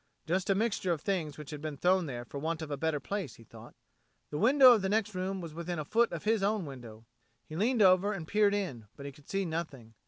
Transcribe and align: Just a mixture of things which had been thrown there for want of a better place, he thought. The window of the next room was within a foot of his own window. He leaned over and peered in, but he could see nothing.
Just 0.25 0.49
a 0.49 0.55
mixture 0.55 0.91
of 0.91 0.99
things 0.99 1.37
which 1.37 1.51
had 1.51 1.61
been 1.61 1.77
thrown 1.77 2.07
there 2.07 2.25
for 2.25 2.39
want 2.39 2.63
of 2.63 2.71
a 2.71 2.75
better 2.75 2.99
place, 2.99 3.35
he 3.35 3.43
thought. 3.43 3.75
The 4.31 4.39
window 4.39 4.71
of 4.73 4.81
the 4.81 4.89
next 4.89 5.13
room 5.13 5.41
was 5.41 5.53
within 5.53 5.77
a 5.77 5.85
foot 5.85 6.11
of 6.11 6.23
his 6.23 6.41
own 6.41 6.65
window. 6.65 7.05
He 7.45 7.55
leaned 7.55 7.83
over 7.83 8.11
and 8.11 8.27
peered 8.27 8.55
in, 8.55 8.87
but 8.97 9.05
he 9.05 9.11
could 9.11 9.29
see 9.29 9.45
nothing. 9.45 9.93